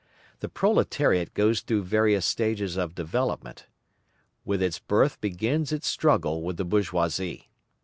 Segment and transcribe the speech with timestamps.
[0.39, 3.67] The proletariat goes through various stages of development.
[4.43, 7.51] With its birth begins its struggle with the bourgeoisie.